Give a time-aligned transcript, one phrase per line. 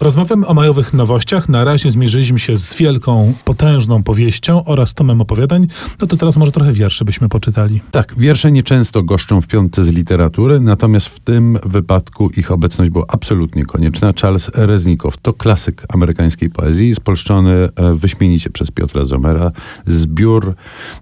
[0.00, 1.48] Rozmawiamy o majowych nowościach.
[1.48, 5.66] Na razie zmierzyliśmy się z wielką, potężną powieścią oraz tomem opowiadań.
[6.00, 7.80] No to teraz może trochę wierszy byśmy poczytali.
[7.90, 13.04] Tak, wiersze nieczęsto goszczą w piątce z literatury, natomiast w tym wypadku ich obecność była
[13.08, 14.12] absolutnie konieczna.
[14.20, 19.52] Charles Reznikow to klasyk amerykańskiej poezji, spolszczony e, wyśmienicie przez Piotra Zomera.
[19.86, 20.54] Zbiór,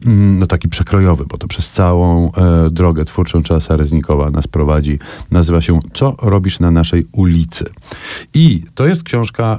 [0.06, 4.98] mm, no taki przekrojowy, bo to przez całą e, drogę twórczą Charlesa Reznikowa nas prowadzi.
[5.30, 7.64] Nazywa się Co robisz na naszej ulicy?
[8.34, 9.58] I to to jest książka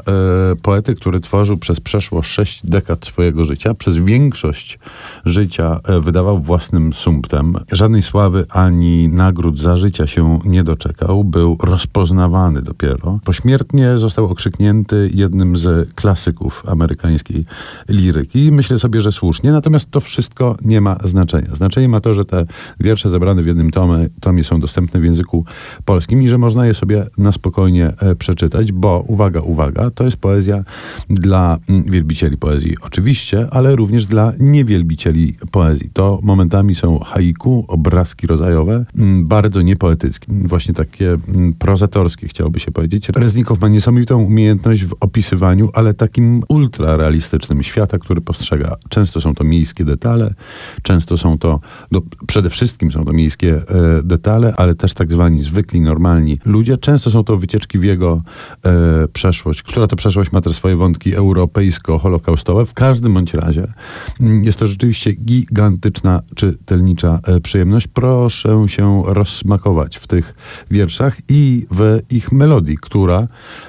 [0.52, 3.74] e, poety, który tworzył przez przeszło sześć dekad swojego życia.
[3.74, 4.80] Przez większość
[5.26, 7.56] życia e, wydawał własnym sumptem.
[7.72, 11.24] Żadnej sławy ani nagród za życia się nie doczekał.
[11.24, 13.20] Był rozpoznawany dopiero.
[13.24, 17.46] Pośmiertnie został okrzyknięty jednym z klasyków amerykańskiej
[17.90, 18.52] liryki.
[18.52, 19.52] Myślę sobie, że słusznie.
[19.52, 21.56] Natomiast to wszystko nie ma znaczenia.
[21.56, 22.46] Znaczenie ma to, że te
[22.80, 25.46] wiersze zebrane w jednym tomie, tomie są dostępne w języku
[25.86, 30.18] polskim i że można je sobie na spokojnie e, przeczytać, bo uwaga, uwaga, to jest
[30.18, 30.64] poezja
[31.10, 35.90] dla mm, wielbicieli poezji, oczywiście, ale również dla niewielbicieli poezji.
[35.94, 42.72] To momentami są haiku, obrazki rodzajowe, mm, bardzo niepoetyckie, właśnie takie mm, prozatorskie, chciałoby się
[42.72, 43.10] powiedzieć.
[43.10, 48.76] Reznikow ma niesamowitą umiejętność w opisywaniu, ale takim ultrarealistycznym świata, który postrzega.
[48.90, 50.34] Często są to miejskie detale,
[50.82, 51.60] często są to,
[51.92, 56.78] no, przede wszystkim są to miejskie e, detale, ale też tak zwani zwykli, normalni ludzie.
[56.78, 58.22] Często są to wycieczki w jego
[58.66, 62.66] e, przeszłość, która to przeszłość ma też swoje wątki europejsko-holokaustowe.
[62.66, 63.74] W każdym bądź razie
[64.22, 67.88] mm, jest to rzeczywiście gigantyczna czytelnicza e, przyjemność.
[67.88, 70.36] Proszę się rozsmakować w tych
[70.72, 73.28] wierszach i w ich melodii, która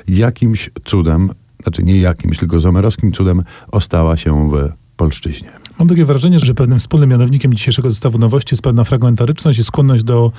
[0.08, 1.30] jakimś cudem,
[1.62, 5.65] znaczy nie jakimś, tylko zomerowskim cudem ostała się w polszczyźnie.
[5.78, 10.02] Mam takie wrażenie, że pewnym wspólnym mianownikiem dzisiejszego zestawu nowości jest pewna fragmentaryczność i skłonność
[10.02, 10.32] do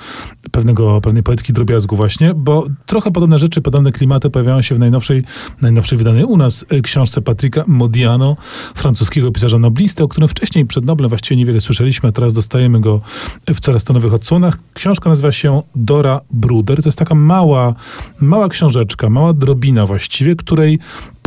[0.50, 5.24] pewnego, pewnej poetyki drobiazgu właśnie, bo trochę podobne rzeczy, podobne klimaty pojawiają się w najnowszej,
[5.62, 8.36] najnowszej wydanej u nas e, książce Patryka Modiano,
[8.74, 13.00] francuskiego pisarza noblisty, o którym wcześniej przed Noblem właściwie niewiele słyszeliśmy, a teraz dostajemy go
[13.54, 14.58] w coraz to nowych odsłonach.
[14.74, 16.82] Książka nazywa się Dora Bruder.
[16.82, 17.74] To jest taka mała,
[18.20, 20.78] mała książeczka, mała drobina właściwie, której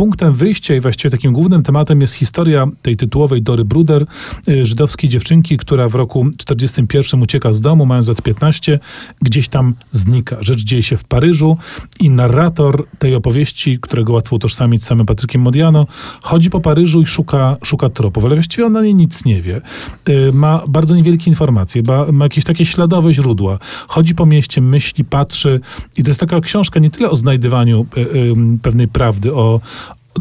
[0.01, 4.06] punktem wyjścia i właściwie takim głównym tematem jest historia tej tytułowej Dory Bruder,
[4.50, 8.79] y, żydowskiej dziewczynki, która w roku 41 ucieka z domu, mając lat 15,
[9.22, 10.38] gdzieś tam znika.
[10.39, 11.57] Rzecz dzieje się w Paryżu
[12.00, 15.88] i narrator tej opowieści, którego łatwo utożsamić z samym Patrykiem Modiano,
[16.22, 19.62] chodzi po Paryżu i szuka, szuka tropów, ale właściwie on na niej nic nie wie.
[20.09, 23.59] Y, ma bardzo niewielkie informacje, ma, ma jakieś takie śladowe źródła.
[23.88, 25.59] Chodzi po mieście, myśli, patrzy
[25.97, 29.62] i to jest taka książka nie tyle o znajdywaniu y, pewnej prawdy, o,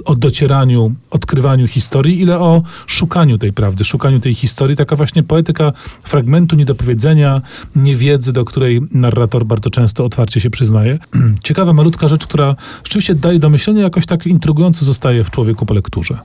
[0.04, 4.76] o docieraniu, odkrywaniu historii, ile o szukaniu tej prawdy, szukaniu tej historii.
[4.76, 5.72] Taka właśnie poetyka
[6.04, 7.42] fragmentu niedopowiedzenia,
[7.76, 10.98] niewiedzy, do której narrator bardzo często otwarcie się przyznaje.
[11.46, 15.74] Ciekawa, malutka rzecz, która rzeczywiście daje do myślenia, jakoś tak intrygująco zostaje w człowieku po
[15.74, 16.18] lekturze.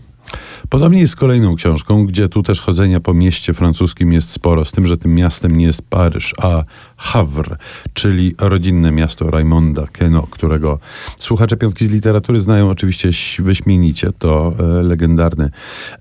[0.69, 4.71] Podobnie jest z kolejną książką, gdzie tu też chodzenia po mieście francuskim jest sporo, z
[4.71, 6.63] tym, że tym miastem nie jest Paryż, a
[6.97, 7.55] Havre,
[7.93, 10.79] czyli rodzinne miasto Raymonda Queneau, którego
[11.17, 13.09] słuchacze piątki z literatury znają oczywiście
[13.39, 14.11] wyśmienicie.
[14.19, 15.49] To e, legendarny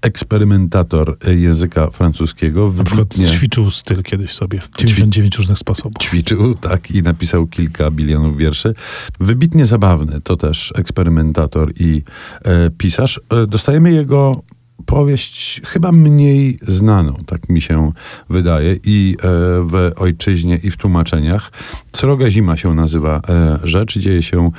[0.02, 2.72] eksperymentator e, języka francuskiego.
[2.76, 6.02] Na przykład ćwiczył styl kiedyś sobie w 99 różnych sposobów.
[6.02, 8.74] Ćwiczył, tak, i napisał kilka bilionów wierszy.
[9.20, 12.02] Wybitnie zabawny to też eksperymentator i
[12.44, 13.20] e, pisarz.
[13.30, 14.42] E, dostajemy jego
[14.86, 17.92] powieść chyba mniej znaną, tak mi się
[18.30, 19.26] wydaje, i e,
[19.62, 21.52] w ojczyźnie, i w tłumaczeniach.
[21.92, 23.98] Sroga zima się nazywa e, rzecz.
[23.98, 24.50] Dzieje się e,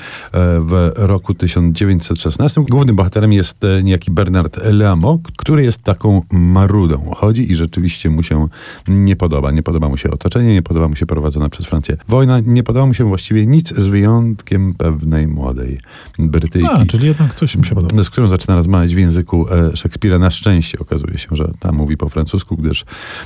[0.59, 2.61] w roku 1916.
[2.69, 7.11] Głównym bohaterem jest niejaki Bernard Leamo, który jest taką marudą.
[7.15, 8.47] Chodzi i rzeczywiście mu się
[8.87, 9.51] nie podoba.
[9.51, 12.85] Nie podoba mu się otoczenie, nie podoba mu się prowadzona przez Francję wojna, nie podoba
[12.85, 15.79] mu się właściwie nic z wyjątkiem pewnej młodej
[16.19, 16.69] Brytyjki.
[16.73, 18.03] A, czyli jednak coś mu się podoba.
[18.03, 22.09] Z którą zaczyna rozmawiać w języku Szekspira na szczęście okazuje się, że tam mówi po
[22.09, 22.85] francusku, gdyż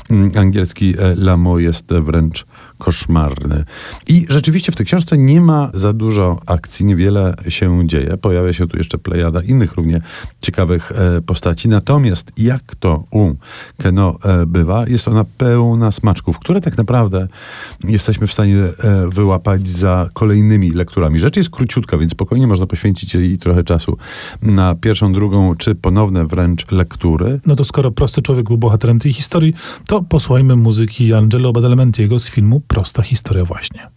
[0.09, 2.45] mm, angielski e, Lamo jest wręcz
[2.77, 3.65] koszmarny.
[4.07, 8.17] I rzeczywiście w tej książce nie ma za dużo akcji, niewiele się dzieje.
[8.17, 10.01] Pojawia się tu jeszcze plejada innych równie
[10.41, 11.69] ciekawych e, postaci.
[11.69, 13.33] Natomiast jak to u
[13.77, 17.27] Keno e, bywa, jest ona pełna smaczków, które tak naprawdę
[17.83, 18.55] jesteśmy w stanie
[19.09, 21.19] wyłapać za kolejnymi lekturami.
[21.19, 23.97] Rzecz jest króciutka, więc spokojnie można poświęcić jej trochę czasu
[24.41, 27.39] na pierwszą, drugą, czy ponowne wręcz lektury.
[27.45, 29.53] No to skoro prosty człowiek był bohaterem tej historii,
[29.87, 33.87] to posłuchajmy muzyki Angelo Badalamentiego z filmu Prosta historia właśnie.